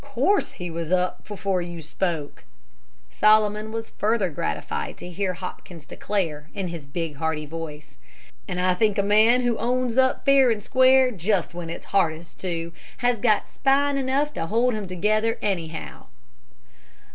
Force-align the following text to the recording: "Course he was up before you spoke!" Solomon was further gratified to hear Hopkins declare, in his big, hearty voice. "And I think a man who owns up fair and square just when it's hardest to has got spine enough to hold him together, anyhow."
"Course 0.03 0.53
he 0.53 0.71
was 0.71 0.91
up 0.91 1.27
before 1.27 1.61
you 1.61 1.79
spoke!" 1.79 2.43
Solomon 3.11 3.71
was 3.71 3.91
further 3.91 4.31
gratified 4.31 4.97
to 4.97 5.07
hear 5.11 5.35
Hopkins 5.35 5.85
declare, 5.85 6.49
in 6.55 6.69
his 6.69 6.87
big, 6.87 7.17
hearty 7.17 7.45
voice. 7.45 7.99
"And 8.47 8.59
I 8.59 8.73
think 8.73 8.97
a 8.97 9.03
man 9.03 9.41
who 9.41 9.57
owns 9.59 9.99
up 9.99 10.25
fair 10.25 10.49
and 10.49 10.63
square 10.63 11.11
just 11.11 11.53
when 11.53 11.69
it's 11.69 11.85
hardest 11.85 12.39
to 12.39 12.73
has 13.05 13.19
got 13.19 13.47
spine 13.47 13.95
enough 13.99 14.33
to 14.33 14.47
hold 14.47 14.73
him 14.73 14.87
together, 14.87 15.37
anyhow." 15.39 16.07